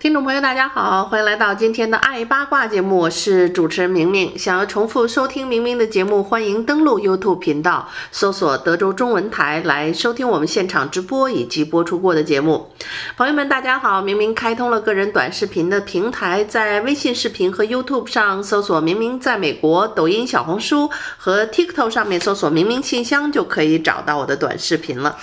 [0.00, 4.32] 听众朋友，大家好，欢迎来到今天的爱八卦节目，我是主持人明明。
[4.38, 12.70] 想要重复收听明明的节目，欢迎登录 YouTube 频道，搜索德州中文台来收听我们现场直播以及播出过的节目。
[13.14, 20.88] 朋友们，大家好，明明开通了个人短视频的平台，在微信视频和 YouTube 上搜索“明明在美国”，抖音、小红书
[21.18, 25.18] 和 TikTok 上面搜索“明明信箱”就可以找到我的短视频了。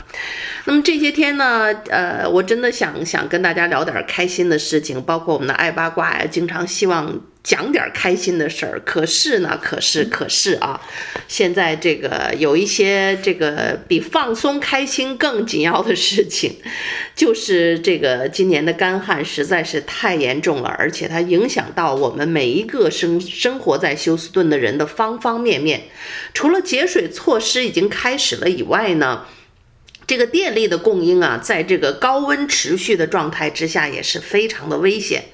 [0.65, 4.66] 那么这些天呢，呃，我真的想想跟大家聊点开心的事。
[4.67, 8.81] 事情包括我们的爱八卦呀，经常希望讲点开心的事儿。
[8.85, 10.81] 可是呢，可是可是啊，
[11.29, 16.57] 现在这个有一些这个比放松开心更紧要的事情，
[17.15, 25.83] 就是这个今年的干旱实在是太严重了，而且它影响到我们每一个生生活在休斯顿的人的方方面面。
[26.33, 29.25] 除了节水措施已经开始了以外呢，
[30.07, 35.25] 这个电力的供应啊，在这个高温持续的状态之下，也是非常的危险。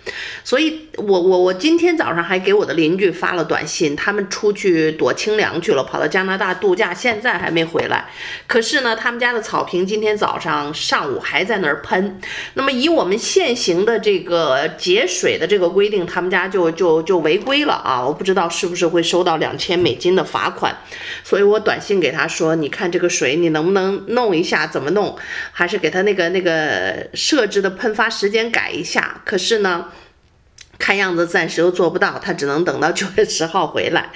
[0.44, 8.06] 所以我，我我今天早上还给我的邻居发了短信，他们出去躲清凉去了，跑到加拿大度假，现在还没回来。
[8.48, 12.20] 可是呢，他们家的草坪今天早上上午还在那儿喷。
[12.56, 18.04] 那么，以我们现行的这个节水的这个规定，他们家就就就违规了啊！
[18.04, 20.76] 我不知道是不是会收到两千美金的罚款。
[21.24, 25.18] 所以我短信给他说：“你看这个水，你能不能弄一下？”怎么弄？
[25.52, 29.22] 还是给他那个那个设置的喷发时间改一下？
[29.26, 29.86] 可是呢，
[30.78, 34.10] 看样子暂时又做不到，他只能等到九月十号回来。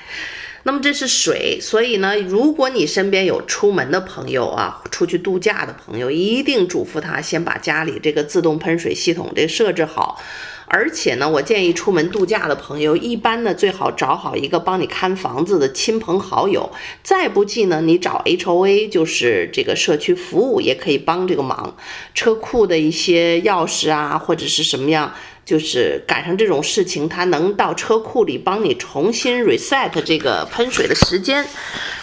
[0.63, 10.21] 那么这是水，所以呢，如果你身边有出门的朋友啊，出去度假的朋友，一定嘱咐他先把家里这个自动喷水系统这设置好。
[10.69, 16.69] 而且呢，我建议出门度假的朋友，一般呢最好找好一个帮你看房子的亲朋好友。
[17.01, 21.75] 再不济呢，你找 HOA，就是这个社区服务，也可以帮这个忙。
[22.13, 25.13] 车库的一些钥匙啊，或者是什么样。
[25.47, 31.47] 就是赶上这种事情，他能到车库里帮你重新 reset 这个喷水的时间，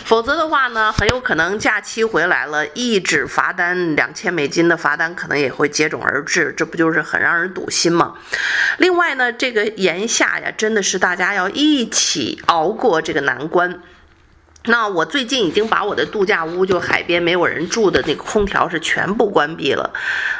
[0.07, 8.15] 否则的话呢，很有可能假期回来了，一纸罚单两千美金的罚单可能也会接踵而至，这不就是很让人堵心吗？
[8.79, 13.79] 另外呢，这个炎夏呀，真的是大家要一起熬过这个难关。
[14.67, 19.93] 那我最近已经把我的度假屋，就海边没有人住的那个空调是全部关闭了。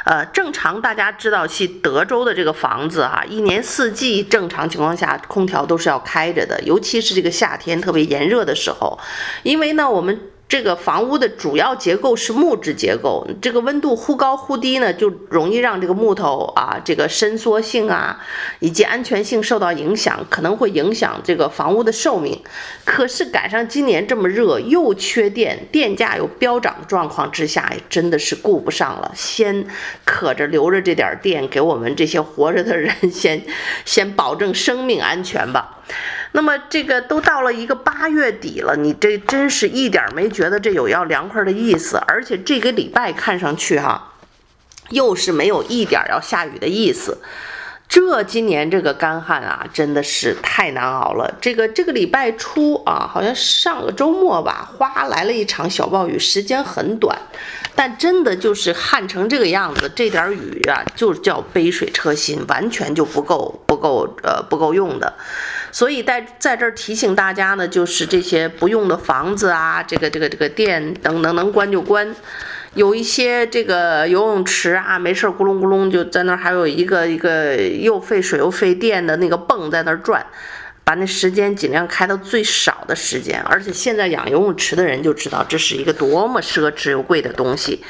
[0.03, 8.97] 呃，正常大家知道，去德州的这个房子哈、啊，一年四季正常情况下空调都是要开着的，尤其是这个夏天特别炎热的时候，
[9.43, 10.19] 因为呢我们。
[10.47, 18.23] 这个房屋的主要结构是木质结构，这个温度忽高忽低呢，就容易让这个木头啊，这个伸缩性啊，
[18.59, 22.39] 以及安全性受到影响，可能会影响这个房屋的寿命。
[22.85, 29.65] 可是赶上今年这么热，又缺电，电价又飙涨的状况之下，真的是顾不上了，先
[30.05, 33.41] 可着留着这点电，给我们这些活着的人先
[33.83, 35.74] 先保证生命安全吧。
[36.31, 44.13] 那么这个都到了一个八月底了，你这真是一点没觉得这有要凉快的意思，而且这个礼拜看上去哈，
[44.89, 47.19] 又是没有一点要下雨的意思。
[47.87, 51.31] 这今年这个干旱啊，真的是太难熬了。
[51.39, 57.15] 这个这个礼拜初啊，好像上个周末吧，哗来了一场小暴雨，时间很短，
[57.75, 65.13] 但真的就是旱成这个样子，这点雨啊，就叫杯水车薪，完全就不够不够呃不够用的。
[65.75, 72.15] 所以在在这儿提醒大家呢，就是这些不用的房子啊，这个这个这个电能能能关就关。
[72.75, 80.25] 有一些这个游泳池啊，没事咕隆咕隆就在那儿，还有一个一个又费水又费电的那个泵在那儿转。
[80.85, 87.83] 把那时间尽量开到最少的时间，而且现在养游泳池的人就知道这是一个多么奢侈又贵的东西。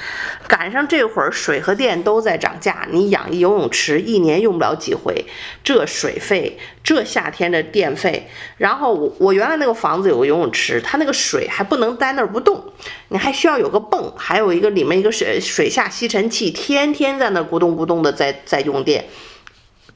[0.47, 5.25] 赶上这会儿水和电都在涨价，你养一游泳池一年用不了几回，
[5.61, 12.63] 这水费，这夏天的电费，然后我我原来那个房子有个游泳池，它那个水还不能待那儿不动，
[13.09, 19.03] 你还需要有个泵，还有一个里面一个水水下吸尘器，天天在那咕咚咕咚的在在用电。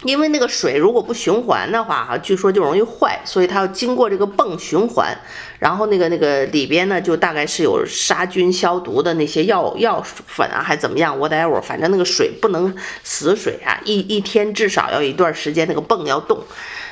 [0.04, 5.14] 因为那个水如果不循环的话，哈，据说就容易坏，所以它要经过这个泵循环，
[5.60, 12.74] 然后那个那个里边呢，就大概是有杀菌消毒的那些药药粉啊，还怎么样，whatever，反正那个水不能
[13.04, 16.42] 死水啊，一一天至少要一段时间那个泵要动，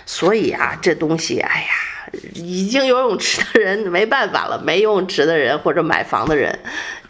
[0.06, 6.59] 所以啊，这东西，哎呀，已经游泳池的人没办法了，没游泳池的人或者买房的人。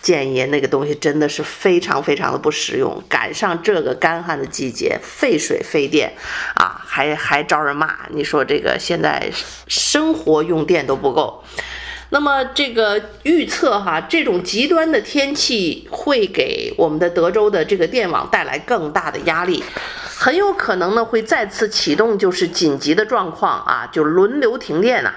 [0.02, 6.14] 建议那个东西真的是非常非常的不实用，赶上这个干旱的季节，费水费电
[6.56, 8.08] 啊，还还招人骂。
[8.10, 9.32] 你说这个现在
[9.68, 11.44] 生活用电都不够，
[12.10, 19.64] 那么这个预测哈，这种极端的天气会给我们的德州的这个电网带来更大的压力，
[20.04, 25.14] 很有可能呢会再次启动就是紧急的状况啊，就轮流停电呐，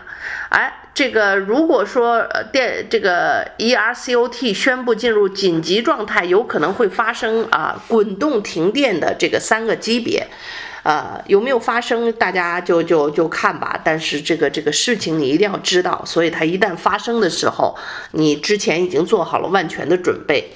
[0.50, 0.74] 哎。
[0.92, 10.26] 这个如果说呃电这个 ERCOT 宣布进入紧急状态，有可能会发生啊滚动停电的这个三个级别，
[10.82, 13.80] 呃有没有发生，大家就就就看吧。
[13.82, 17.74] 但是这个这个事情你一定要知道，所以它一旦发生的时候，
[18.10, 20.50] 你之前已经做好了万全的准备。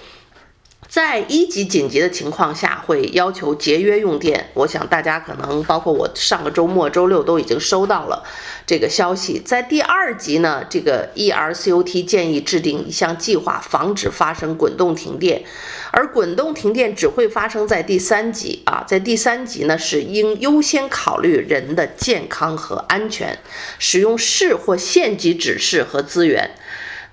[0.94, 4.50] 在一级紧急的情况下，会要求节约用电。
[4.54, 8.22] 我想大家可能包括我上个周末周六都已经收到了
[8.64, 9.42] 这个消息。
[9.44, 15.42] 在第二级呢，这个 ERCOT 建议制定一项计划，防止发生滚动停电。
[15.90, 23.36] 而滚动停电只会发生在第三级啊，在第三级呢，是应优先考虑人的健康和安全，
[23.80, 26.52] 使用市或县级指示和资源。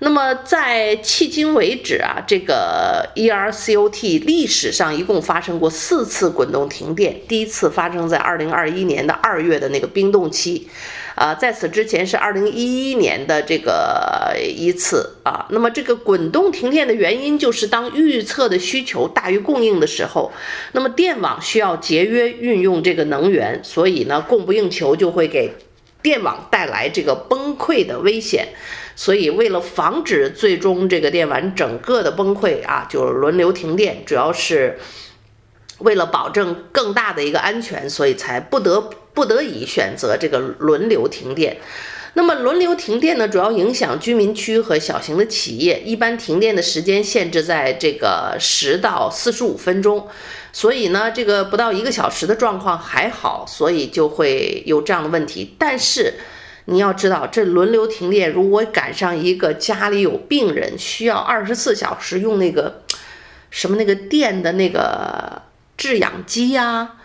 [0.04, 7.20] 那么在迄今为止啊，这个 ERCOT 历史上一共发生过四次滚动停电。
[7.28, 10.66] 第一次发生在二零二一年的二月的那个冰冻期，
[11.14, 15.46] 啊，在此之前是二零一一年的这个一次啊。
[15.50, 20.32] 那么这个滚动停电的原因就是当预测的需求大于供应的时候，
[20.72, 25.52] 那么电网需要节约运用这个能源，所以呢，供不应求就会给
[26.02, 28.48] 电网带来这个崩溃的危险。
[28.94, 34.78] 所以，为了防止最终这个电网整个的崩溃啊，就轮流停电，主要是
[35.78, 41.56] 为了保证更大的一个安全，所以才不得不得已选择这个轮流停电。
[42.12, 50.06] 那么，轮流停电呢，主要影响居民区和小型的企业，一般停电的时间限制在这个十到四十五分钟，
[50.52, 56.14] 所以呢，这个不到一个小时的状况还好，所以就会有这样的问题，但是。
[56.66, 62.82] 你要知道，这轮流停电，如果赶上一个家里有病人，需要二十四小时用那个
[63.50, 65.42] 什么那个电的那个
[65.76, 66.96] 制氧机呀。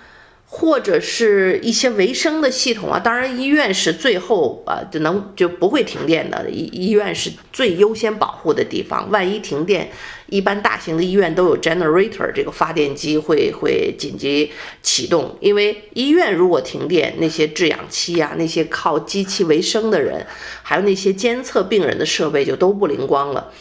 [0.49, 9.11] 或者是一些维生的系统啊，当然医院是最后啊就能就不会停电的，医医院是最优先保护的地方。
[9.11, 9.91] 万一停电，
[10.27, 14.49] 一般大型的医院都有 generator 这个发电机会会紧急
[14.81, 20.25] 启动，因为医院如果停电，那些制氧机啊，那些靠机器维生的人，
[20.63, 23.51] 还有那些监测病人的设备就都不灵光了。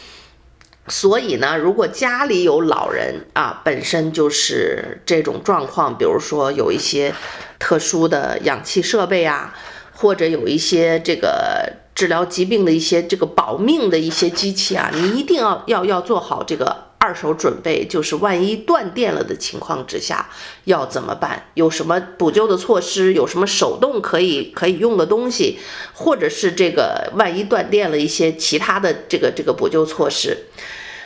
[0.87, 7.13] 所以呢，如果家里有老人啊，本身就是这种状况，比如说有一些
[7.59, 9.53] 特殊的氧气设备啊，
[9.93, 20.29] 或者有一些这个治疗疾病的一些这个保命的一些机器啊，你一定要要要做好这个二手准备，就是万一断电了的情况之下
[20.63, 21.45] 要怎么办？
[21.53, 23.13] 有什么补救的措施？
[23.13, 25.59] 有什么手动可以可以用的东西？
[25.93, 30.45] 或者是这个万一断电了一些其他的这个这个补救措施？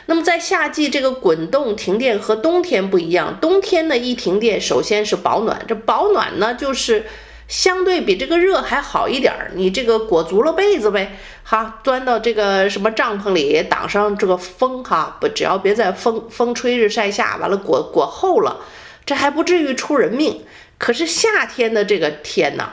[0.06, 3.38] 那么在夏季，这个滚动停电和冬天不一样。
[3.40, 5.64] 冬天呢，一停电，首先是保暖。
[5.68, 7.06] 这保暖呢，就是
[7.52, 9.50] 相对比这个热还好一点儿。
[9.54, 18.60] 你这个裹足了被子呗，哈，钻到这个什么帐篷里，挡上这个风，哈，不，只要别在风风吹日晒下，完了裹裹厚了，
[19.04, 20.46] 这还不至于出人命。
[20.78, 22.72] 可是夏天的这个天呐。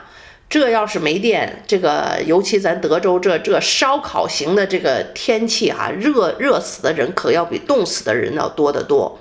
[0.49, 9.19] 这要是没电，这个尤其咱德州这这烧烤型的这个天气哈、热热死的人可要比冻死的人要多得多。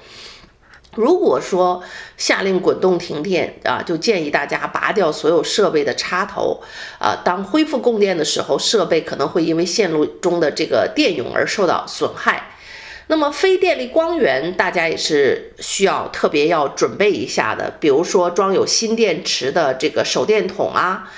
[0.98, 1.80] 如果说
[2.16, 6.60] 下令滚动停电啊，就建议大家拔掉所有设备的插头
[6.98, 12.50] 啊，当恢复供电的时候，设备可能会因为线路中的这个电涌而受到损害。
[13.06, 17.72] 那么非电力光源，大家也是需要特别要准备一下的。
[17.78, 21.08] 比如说装有锌电池的这个手电筒啊，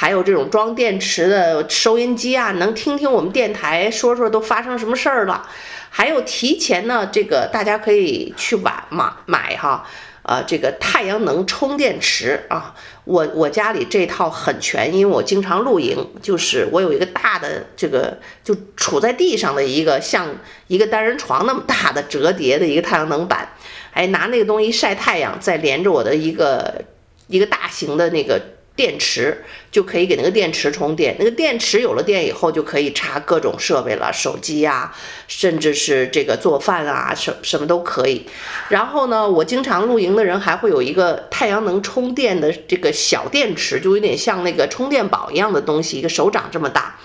[0.00, 5.48] 还有这种装电池的收音机啊，能听听我们电台说说都发生什么事儿了。
[5.90, 9.84] 还有提前呢，这个大家可以去买买买哈。
[10.22, 20.28] 呃，这个太阳能充电池啊，我我家里这套很全，因为我经常露营，就是我有一个大的这个就杵在地上的一个像
[20.68, 23.48] 一个单人床那么大的折叠的一个太阳能板，
[23.94, 26.84] 哎，拿那个东西晒太阳，再连着我的一个
[27.26, 28.40] 一个大型的那个。
[28.78, 34.94] 电池就可以给那个电池充电，那个电池有了电以后就可以插各种设备了，手机呀，
[35.26, 38.24] 甚至是这个做饭啊，什什么都可以。
[38.68, 46.96] 然后呢，我经常露营的人还会有一个太阳能充电的这个小电池，就有点像那个充电宝一样的东西，一个手掌这么大。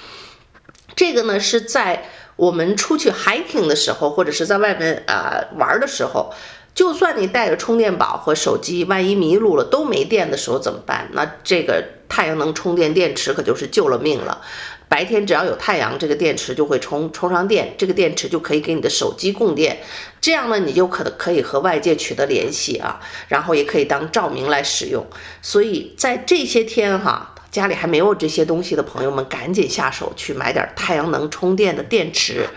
[0.95, 6.31] 这个呢是在我们出去 hiking 的时候，或者是在外面啊、呃、玩的时候。
[6.75, 11.09] 就算你带着充电宝和手机，万一迷路了都没电的时候怎么办？
[11.13, 14.41] 那这个太阳能充电电池可就是救了命了。
[14.89, 19.79] 白天只要有太阳，这个电池就会充充上电，这个电池就可以给你的手机供电。
[20.21, 25.05] 这样呢，你就可可以和外界取得联系啊，然后也可以当照明来使用。
[25.41, 32.47] 所以在这些天哈，家里还没有这些东西的朋友们，赶紧下手去买点太阳能充电的电池。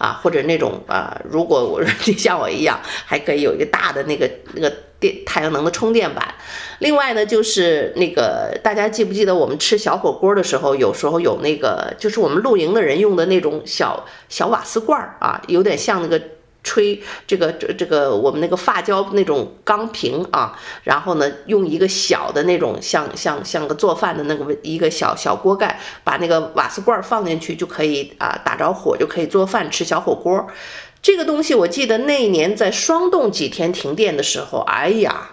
[0.00, 6.34] 啊，或者那种啊，如果我说 你像我一样，还可以有一个大的那个那个电太阳能的充电板。
[6.78, 16.20] 另外呢，就是那个大家记不记得我们吃小火锅的时候，有时候有那个就是我们露营的人用的那种小小瓦斯罐儿啊，有点像那个。
[16.62, 30.46] 吹这个这这个我们那个发胶那种钢瓶啊，然后呢，用一个小的那种像像像个做饭的那个一个小小锅盖，把那个瓦斯罐放进去就可以啊，打着火就可以做饭吃小火锅。
[31.02, 35.30] 这个东西我记得那一年在霜冻几天停电的时候，哎呀，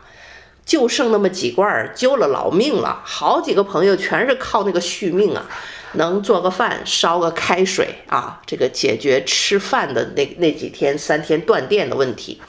[0.66, 5.46] 就剩那么几罐，救了老命了，好几个朋友全是靠那个续命啊。
[5.94, 12.42] 能做个饭，烧个开水啊，这个解决吃饭的那那几天三天断电的问题，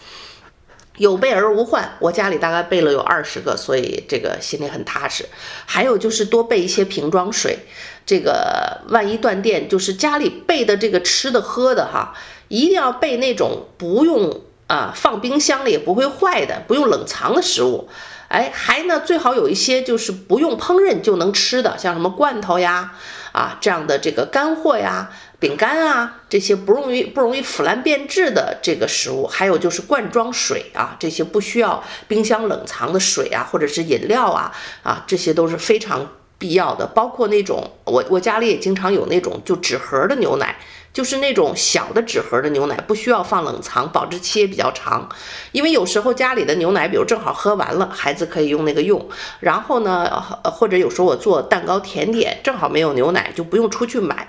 [0.97, 1.97] 有备而无患。
[2.01, 5.25] 我家里大概备了有二十个，所以这个心里很踏实。
[5.65, 7.59] 还有就是多备一些瓶装水，
[8.05, 12.15] 这个万一断电，就是家里备的这个吃的喝的哈，
[12.49, 17.89] 一定要备那种不用啊放冰箱里也不会坏的，不用冷藏的食物。
[18.29, 22.95] 哎，还呢，最好有一些就是不用烹饪就能吃的，像什么罐头呀。
[23.31, 34.51] 啊，这样的这个干货呀、饼干啊，这些不容易不容易腐烂变质的这个食物，还有就是罐装水啊，这些不需要冰箱冷藏的水啊，或者是饮料啊，
[34.83, 36.87] 啊，这些都是非常必要的。
[36.87, 40.57] 包括那种我我家里也经常有那种就纸盒的牛奶。
[40.93, 45.09] 就是那种小的纸盒的牛奶，不需要放冷藏，保质期也比较长。
[45.53, 49.09] 因为有时候家里的牛奶，比如正好喝完了，孩子可以用那个用。
[49.41, 50.11] 然后呢，
[50.45, 54.29] 或者有时候我做蛋糕甜点，正好没有牛奶，就不用出去买。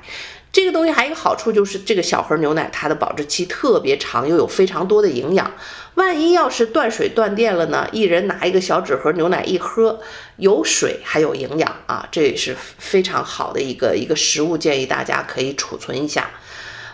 [0.52, 5.52] 这个东西还有一个好处就是，这个小盒牛奶它的保质期特别长，又有非常多的营养。
[5.94, 10.00] 万一要是断水断电了呢，一人拿一个小纸盒牛奶一喝，
[10.38, 16.32] 有水还有营养啊，这也是非常好的一个一个食物，建议大家可以储存一下。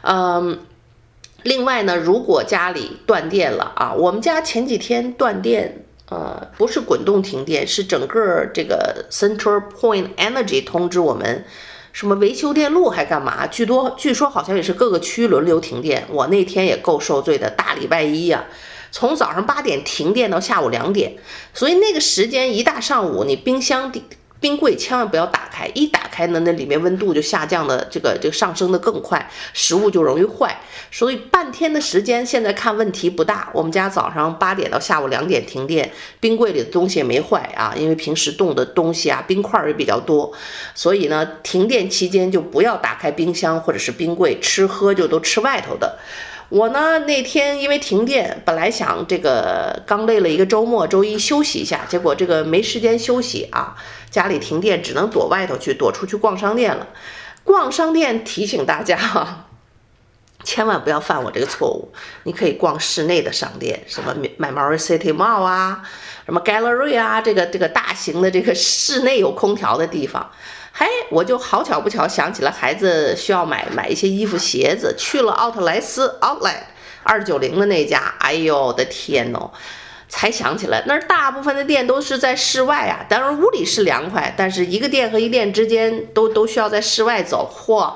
[0.08, 0.60] 嗯，
[1.42, 11.44] 另外呢，如果家里断电了啊，我们家前几天断电，呃，不是滚动停电，是整个这个 Central Point Energy 通知我们，
[11.92, 13.48] 什么维修电路还干嘛？
[13.48, 16.06] 据多据说好像也是各个区轮流停电。
[16.10, 18.46] 我那天也够受罪的，大礼拜一呀，
[18.92, 21.18] 从早上八点停电到下午两点，
[21.52, 24.04] 所以那个时间一大上午，你冰箱的。
[24.46, 30.56] 冰柜千万不要打开，一打开呢，那里面温度就下降的这个就上升的更快，食物就容易坏。
[30.92, 33.50] 所以半天的时间，现在看问题不大。
[33.56, 40.32] 我们家早上八点到下午两点停电，冰柜里的东西也没坏啊，因为平时冻的东西啊，冰块也比较多，
[40.76, 45.98] 所以呢，停电期间就不要打开冰箱或者是冰柜，吃喝就都吃外头的。
[46.50, 53.76] 我呢，那天因为停电，本来想这个刚累了一个周末，周一休息一下，结果这个没时间休息啊。
[54.12, 56.88] 家里停电，只能躲外头去，躲出去逛商店了。
[57.44, 59.48] 逛商店提醒大家哈，
[60.46, 61.92] 千万不要犯我这个错误。
[62.24, 65.82] 你可以逛室内的商店，什么 Memory City Mall 啊，
[66.26, 70.32] 什么 Gallery 啊，这个这个大型的这个室内有空调的地方。
[70.78, 76.64] 嘿，我就好巧不巧想起了孩子需要买买一些衣服鞋子，去了奥特莱斯 Outlet
[77.04, 78.14] 二九零的那家。
[78.20, 79.50] 哎呦我的天呐！
[80.10, 87.50] 才想起来，那儿大部分的店都是在室外啊，当然屋里是凉快，但是一个店和一店之间都都需要在室外走。
[87.50, 87.94] 嚯，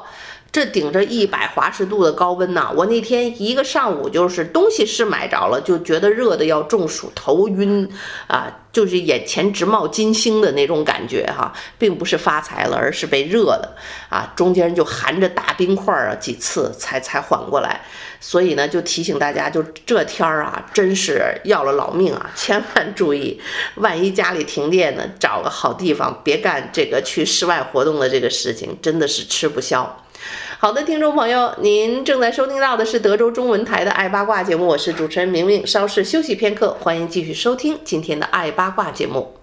[0.51, 2.71] 这顶着一百华氏度的高温呐！
[2.75, 7.87] 我那天一个上午就是东西是买着了，就觉得热的要中暑、头晕
[8.27, 13.75] 啊，就是眼前直冒金星的那种感觉哈，并不是发财了，而是被热的
[14.09, 17.81] 啊，中间就含着大冰块啊，几次才才缓过来。
[18.19, 22.31] 所以呢，就提醒大家，就这天儿啊，真是要了老命啊！
[22.35, 23.39] 千万 注意，
[23.75, 30.03] 万一家里停电呢，找个好地方，别干这个去室外活动的这个事情，真的是吃不消。
[30.61, 35.65] 好的，听众朋友，您正在收听到的是德州中文台的《爱八卦》节目，我是主持人明明。
[35.65, 39.35] 稍事休息片刻，欢迎继续收听今天的《爱八卦》节目。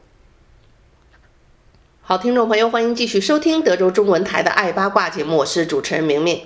[2.02, 6.42] 好，听众朋友，欢迎继续收听德州中文台的《爱八卦》节目，我是主持人明明。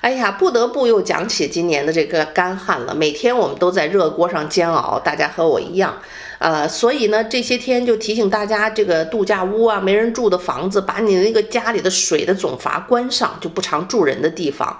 [0.00, 2.94] 哎呀，不得不又讲起今年的这个干旱了。
[2.94, 5.98] 每天我们都在热锅上煎熬，大家和我一样。
[6.38, 14.76] 呃，所以呢，这些天就提醒大家，这个度假屋啊，没人住的房子，把你那个家里的水的总阀关上，就不常住人的地方。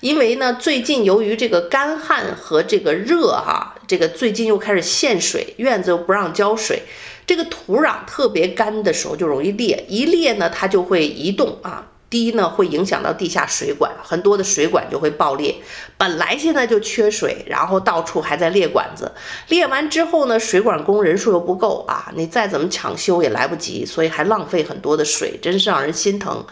[0.00, 6.82] 因为呢，最近由于这个干旱和这个热哈、这个最近又开始限水，院子又不让浇水。
[7.26, 11.86] 这个土壤特别干的时候就容易裂，一裂呢，它就会移动啊。
[12.10, 15.54] 第一呢，会影响到地下水管，很多的水管就会爆裂。
[15.98, 19.12] 本来现在就缺水，然后到处还在裂管子，
[19.48, 26.46] 裂完之后呢，水管工人数又不够啊，你再怎么抢修也来不及，所以还浪费很多的水，真是让人心疼。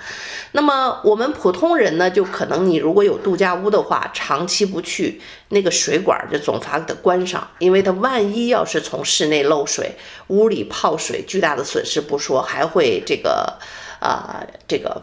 [0.52, 9.96] 那么我们普通人呢，就可能你如果有度假屋的话，长期不去，那个水管就总阀给它关上，因为它万一要是从室内漏水，
[10.26, 13.58] 屋里泡水，巨大的损失不说，还会这个
[14.00, 15.00] 啊、呃、这个。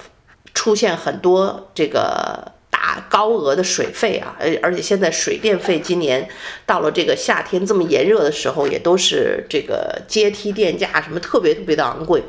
[0.53, 6.27] 出现很多这个大高额的水费啊，而而且现在水电费今年
[6.65, 12.23] 到了这个夏天这么炎热的时候，也都是这个阶梯电价什么特别特别的昂贵，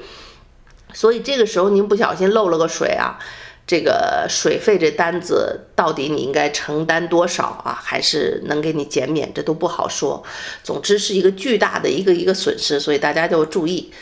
[0.92, 3.18] 所以这个时候您不小心漏了个水啊，
[3.66, 7.78] 这个水费这单子到底你应该承担多少啊？
[7.82, 10.22] 还是能给你减免，这都不好说。
[10.62, 13.92] 总之是一个巨大的一个一个损失，所以大家就注意。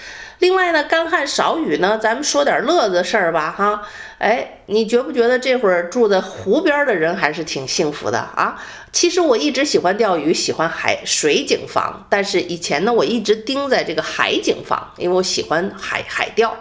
[0.43, 3.81] 另外呢，干旱少雨呢，咱们说点乐子事儿吧，哈，
[4.19, 8.61] 哎，你觉不觉得这会儿住在湖边的人还是挺幸福的啊？
[8.91, 16.53] 其实我一直喜欢钓鱼，喜欢海水景房，但是以前呢，我一直盯在这个海景房，因为我喜欢海海钓，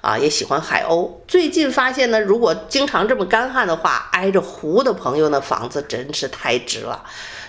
[0.00, 1.10] 啊，也喜欢海鸥。
[1.28, 7.04] 最近发现呢，如果经常这么干旱的话，挨着湖的朋友那房子真是太值了。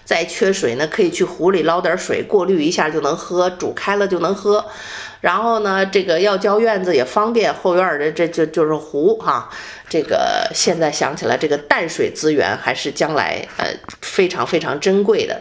[0.10, 4.66] 再缺水呢，可以去湖里捞点水，过滤一下就能喝，煮开了就能喝。
[5.22, 9.48] 然后呢，这个要浇院子也方便，后院的这就就是湖哈。
[9.88, 13.68] 这个现在想起来，这个淡水资源还是将来呃
[14.02, 15.40] 非常非常珍贵的。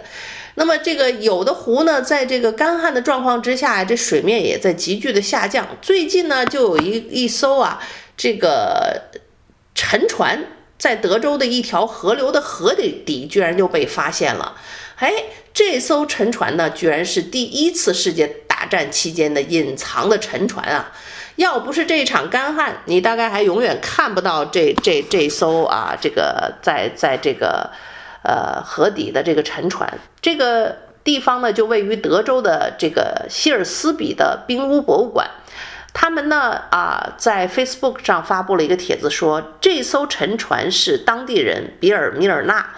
[0.56, 5.66] 那么这个有的湖呢，在这个干旱的状况之下，这水面也在急剧的下降。
[5.80, 7.80] 最近呢，就有一一艘啊，
[8.18, 9.00] 这个
[9.74, 10.38] 沉船
[10.78, 14.56] 在德州的一条河流的河底底居然就被发现了。
[14.96, 15.12] 哎，
[15.52, 20.92] 这艘沉船呢，居然是第一次世界大战期间的隐藏的沉船啊！
[21.36, 27.70] 要不是这场干旱，你大概还永远看不到这这这艘啊，这个在在这个
[28.24, 29.98] 呃河底的这个沉船。
[30.20, 35.30] 这个地方呢，就位于德州的这个希尔斯比的冰屋博物馆。
[35.92, 42.70] 他们呢啊，在 Facebook 上发布了一个帖子说，这艘沉船是当地人比尔米尔纳。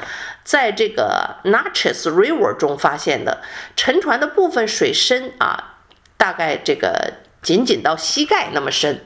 [0.42, 3.42] 在这个 Natchez River 中发现的
[3.76, 5.76] 沉船的部分水深啊，
[6.16, 9.04] 大概这个仅仅到膝盖那么深。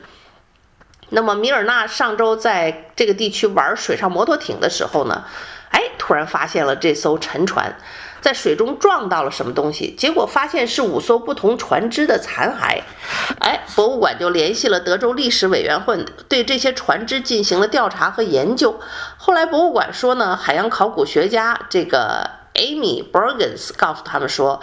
[1.10, 5.24] 那么米尔纳上周在这个地区玩水上摩托艇的时候呢，
[5.70, 7.76] 哎，突然发现了这艘沉船。
[8.24, 12.80] 在水中撞到了什么东西，结果发现是五艘不同船只的残骸。
[13.38, 18.80] 哎，博物馆就联系了德州历史委员会，对这些船只进行了调查和研究。
[19.18, 24.58] 后来博物馆说呢，海洋考古学家这个 Amy Borgens 告诉他们说。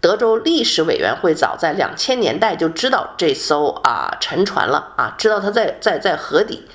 [0.00, 6.68] 德州历史委员会早在两千年代就知道这艘啊沉船了啊，知道它在在在河底。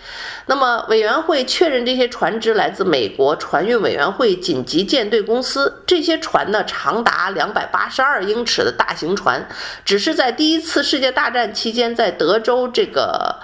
[0.46, 5.84] 那么委员会确认这些船只来自美国船运委员会紧急舰队公司。
[5.88, 9.48] 这些船呢，长达两百八十二英尺的大型船，
[9.86, 13.40] 只是在第一次世界大战期间在德州这个。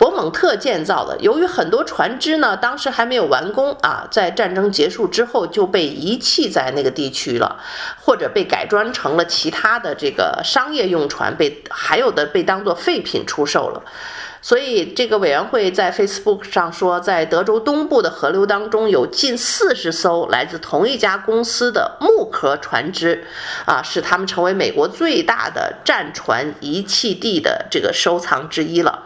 [0.00, 7.60] 博蒙特建造的，由于很多船只呢，当时还没有完工啊，在战争结束之后就被遗弃在那个地区了，
[8.00, 13.82] 或者被改装成了其他的这个商业用船，被还有的被当作废品出售了。
[14.40, 23.26] 所以这个委员会在 Facebook 上说，在德州东部的河流当中有近四十艘来自同一家公司的木壳船只，
[23.66, 29.04] 啊，使他们成为美国最大的战船遗弃地的这个收藏之一了。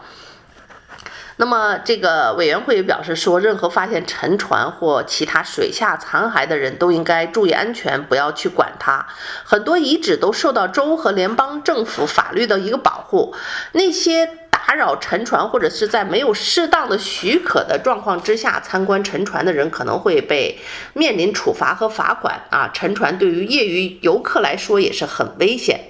[1.37, 9.05] 那么，这个委员会也表示说，任何发现沉船或其他水下残骸的人都应该注意安全，不要去管它。
[9.43, 13.35] 很多遗址都受到州和联邦政府法律的一个保护。
[13.73, 20.57] 那些打扰沉船或者是在没有适当的许可的状况之下参观沉船的人，可能会被
[20.93, 22.71] 面临处罚和罚款啊。
[22.73, 25.81] 沉船对于业余游客来说也是很危险。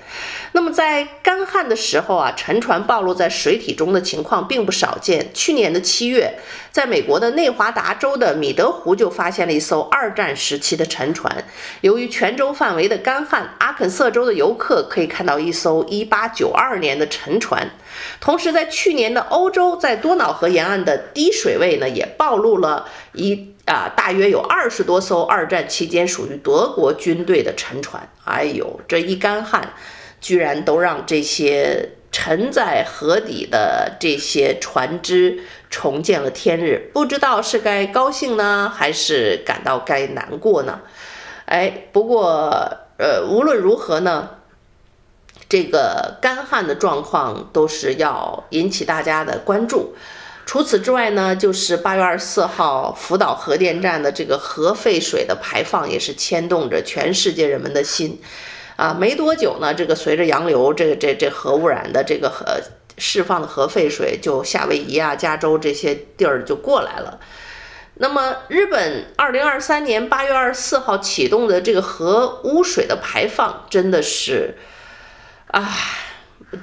[0.56, 5.30] 那么在干旱的时候啊，沉船暴露在水体中的情况并不少见。
[5.34, 6.40] 去年的七月，
[6.72, 11.44] 在美国的内华达州的米德湖就发现了一艘二战时期的沉船。
[11.82, 17.70] 由于全州范围的干旱，阿肯色州的游客可以看到一艘1892年的沉船。
[18.22, 28.08] 同时，在去年的欧洲，在多瑙河沿岸的低水位呢，也暴露了一啊，大约有二十多艘二战期间属于德国军队的沉船。
[28.24, 29.74] 哎呦，这一干旱。
[30.26, 40.80] 居然都让这些沉在河底的这些船只重见了天日，不知道是该高兴呢，还是感到该难过呢？
[41.46, 44.32] 哎，不过呃，无论如何呢，
[45.48, 49.96] 这个干旱的状况都是要引起大家的关注。
[50.48, 58.20] 除此之外呢，就是八月二十四号福岛核电站的这个核废水的排放，也是牵动着全世界人们的心。
[58.76, 62.60] 啊，没多久呢，这个随着洋流，这个这这核污染的这个核
[62.98, 67.20] 释放的核废水，就夏威夷啊、加州这些地儿就过来了。
[67.96, 74.58] 那么，日本二零二三年八月二十四号启动的这个核污水的排放，真的是，
[75.48, 75.74] 啊，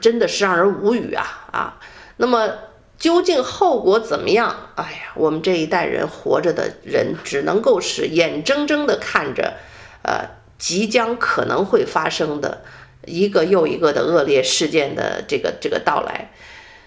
[0.03, 1.79] 真的是让人无语啊啊！
[2.19, 2.51] 那么，
[2.99, 4.55] 究竟后果怎么样？
[4.75, 9.55] 哎呀，我们这一代人活着的人，只能够是眼睁睁地看着，
[10.03, 10.42] 呃。
[10.63, 12.63] 即将可能会发生的
[13.05, 16.31] 一个又一个的恶劣事件的这个这个到来，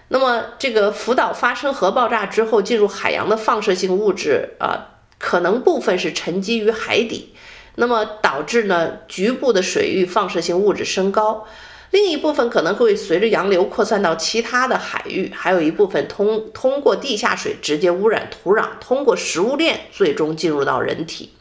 [0.07, 7.35] 那么这个福岛发生核爆炸之后进入海洋的放射性物质啊，可能部分是沉积于海底，
[7.75, 11.45] 那么导致呢局部的水域放射性物质升高，
[11.91, 21.31] 另一部分可能会随着洋流扩散到其他的海域，还有一部分通通过地下水直接污染土壤，通过食物链最终进入到人体。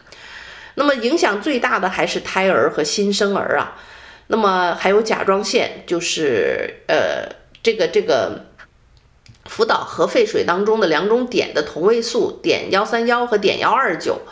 [0.76, 3.76] 那么影响最大的还是胎儿和新生儿啊，
[4.26, 7.28] 那么还有甲状腺，就是呃
[7.62, 8.46] 这个这个
[9.44, 14.22] 福岛核废水当中的两种碘的同位素，碘幺三幺和碘幺二九，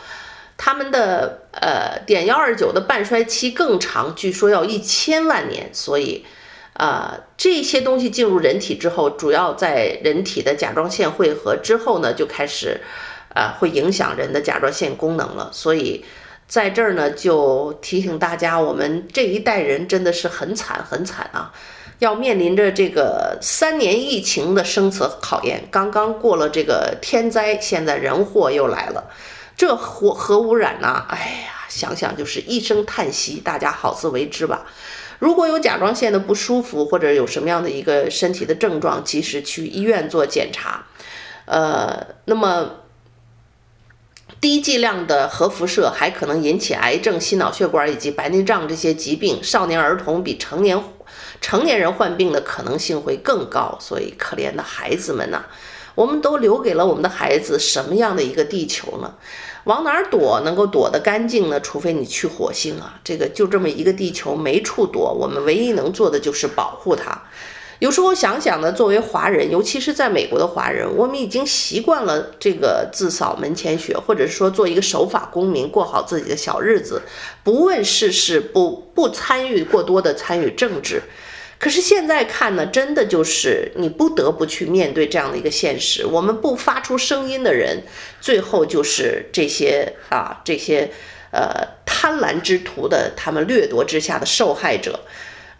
[0.57, 6.25] 它们的呃碘幺二九的半衰期更长，据说要一千万年，所以
[6.73, 12.81] 啊、呃、这些东西进入人体之后，主要在人体的甲状腺汇合之后呢，就开始、
[13.33, 16.03] 呃、会影响人的甲状腺功能了，所以。
[16.47, 21.51] 在这儿呢，就提醒大家，我们这一代人真的是很惨很惨啊，
[21.97, 25.63] 要面临着这个三年疫情的生死考验。
[25.71, 29.09] 刚刚过了这个天灾，现在人祸又来了。
[29.57, 33.37] 这核核污染呢、啊，哎呀，想想就是一声叹息。
[33.37, 34.65] 大家好自为之吧。
[35.17, 40.85] 如果有甲状腺的不舒服，或者有什么样的一个身体的症状，及时去医院做检查。
[41.45, 42.82] 呃，那么。
[44.41, 49.41] 低剂量的核辐射还可能引起癌症、心脑血管以及白内障这些疾病。
[49.43, 50.83] 少年儿童比成年
[51.39, 53.77] 成年人患病的可能性会更高。
[53.79, 55.45] 所以，可怜的孩子们呐、
[55.95, 59.15] 我们都留给了我们的孩子什么样的一个地球呢？
[59.65, 61.57] 往哪儿躲能够躲得干净呢？
[61.61, 62.99] 除非你去火星啊！
[63.01, 65.13] 这个就这么一个地球，没处躲。
[65.13, 67.23] 我们唯一能做的就是保护它。
[67.83, 77.01] 有时候想想呢，作为华人，尤其是在美国的华人，我们已经习惯了这个自扫门前雪，或者是说做一个守法公民，过好自己的小日子，
[77.43, 81.01] 不问世事，不不参与过多的参与政治。
[81.59, 86.05] 可是现在看呢，真的就是你不得不去面对这样的一个现实。
[86.05, 87.83] 我们不发出声音的人，
[88.21, 90.89] 最后就是这些啊这些
[91.33, 95.01] 呃贪婪之徒的他们掠夺之下的受害者。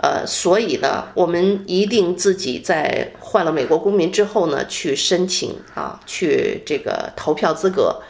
[0.04, 8.02] 呃，所以呢，我们一定自己在换了美国公民之后呢，去申请啊，去这个投票资格。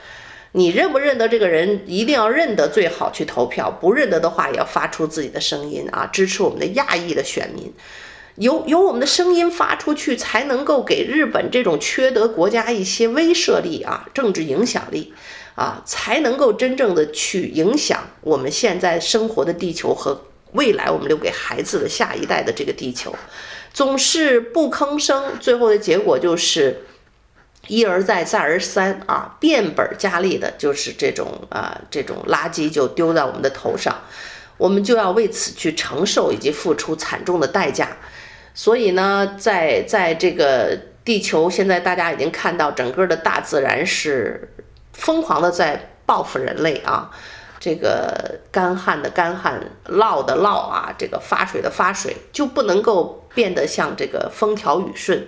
[0.53, 3.69] 你认不认得这个人，一定要认得最好去投票。
[3.69, 7.71] 不认得的话，也要发出自己的声音啊，支持我们的亚裔的选民。
[8.37, 15.13] 由由我们的声音发出去，才能够给日本这种缺德国家一些威慑力啊，政治影响力
[15.53, 20.19] 啊，才能够真正的去影响我们现在生活的地球和。
[20.53, 23.15] 未来我们留给孩子的下一代的这个地球，
[23.73, 26.83] 总是不吭声，最后的结果就是
[27.67, 34.01] 一而再再而三啊，变本加厉的，就是这种啊这种垃圾就丢在我们的头上，
[34.57, 37.97] 我们就要为此去承受以及付出惨重的代价。
[38.53, 44.53] 所以呢，在在这个地球，现在大家已经看到整个的大自然是
[44.91, 47.09] 疯狂的在报复人类啊。
[47.63, 55.25] 这个干旱的干旱，涝的涝啊，这个发水的发水，就不能够变得像这个风调雨顺。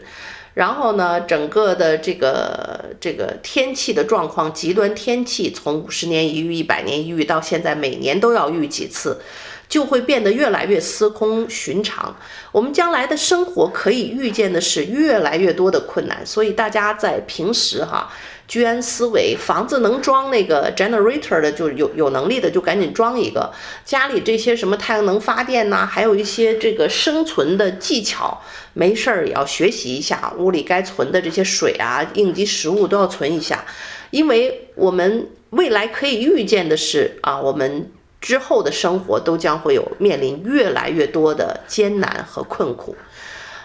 [0.53, 9.21] 然后呢，整个的这个这个天气的状况，极端天气从五十年一遇、一百年一遇到现在每年都要遇几次。
[9.67, 12.15] 就会变得越来越司空寻常。
[12.51, 18.11] 我们将来的生活可以预见的是越来越多的困难，所以大家在平时哈。
[18.47, 23.51] 居安思危，房子能装那个 generator 的，就有有能力的就赶紧装一个。
[23.83, 28.39] 家里这些什么太阳能发电呐，还有一些这个生存的技巧，
[28.73, 30.31] 没事儿也要学习一下。
[30.37, 33.65] 屋里该存的这些水啊、应急食物都要存一下，
[34.11, 37.89] 因为我们未来可以预见的是啊，我们
[38.25, 42.95] 之后的生活都将会有面临越来越多的艰难和困苦。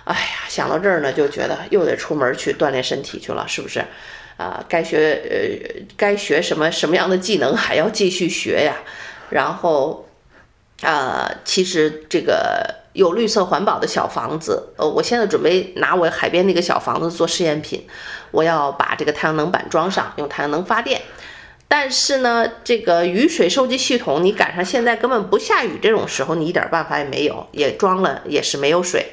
[0.04, 0.20] 哎呀，
[0.50, 3.82] 想到这儿呢，就觉得又得出门去锻炼身体去了，是不是？
[4.36, 8.76] 啊，该学呃，该学什么什么样的技能还要继续学呀？
[9.30, 10.06] 然后，
[10.82, 17.86] 啊，其实这个有绿色环保的小房子，呃，我现在准备拿我海边那个小房子做试验品，
[18.30, 21.00] 我要把这个太阳能板装上，用太阳能发电。
[21.72, 29.06] 但是呢，这个雨水收集系统，你赶上现在根本不下雨这种时候，你一点办法也没有，也装了也是没有水，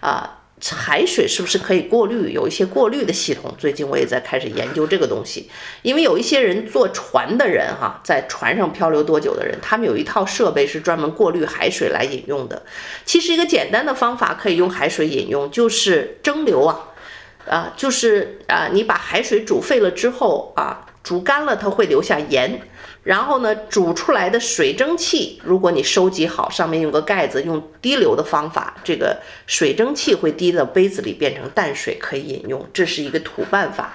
[0.00, 0.38] 啊。
[0.70, 2.30] 海水是不是可以过滤？
[2.30, 5.50] 有一些过滤的系统，最近我也在开始研究这个东西。
[5.82, 12.62] 因为有一些人坐船的人，哈，在船上漂流多久的人，他们有一套设备是专门过滤海水来饮用的。
[13.04, 16.90] 其实一个简单的方法可以用海水饮用，就是蒸馏啊，
[17.48, 22.60] 啊，就是啊，你把海水煮沸了之后啊，煮干了它会留下盐。
[23.04, 32.64] 然后呢，煮出来的水蒸气，如果你收集好，上面用个盖子，用滴流的方法，这个水蒸气会滴到杯子里，变成淡水可以饮用。
[32.72, 33.92] 这是一个土办法，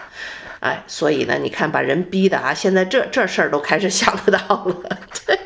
[0.60, 4.76] 哎，所以呢，你看把人逼的啊，现在这这事儿都开始想得到了。
[5.26, 5.39] 对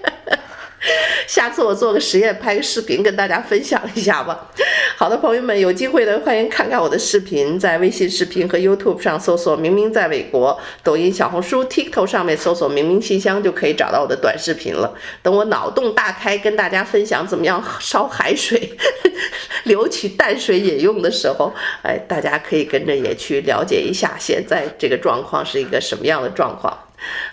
[1.27, 4.49] 下次我做个实验，拍个视频跟大家分享一下吧。
[4.97, 14.93] 好的，朋友们，有机会的欢迎看看我的视频，在微信视频和 YouTube 上搜索“明明在美国”，抖音、小红书、TikTok 上面搜索“明明信箱”就可以找到我的短视频了。
[15.21, 18.77] 等我脑洞大开，跟大家分享怎么样烧海水，
[19.65, 26.77] 留取淡水饮用的时候，哎，大家可以跟着也去了解一下现在这个状况是一个什么样的状况。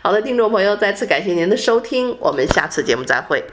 [0.03, 3.45] 好的，听众朋友，再次感谢您的收听，我们下次节目再会。